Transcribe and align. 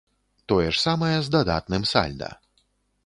Тое 0.53 0.69
ж 0.77 0.81
самае 0.87 1.11
з 1.27 1.33
дадатным 1.37 1.87
сальда. 1.93 2.29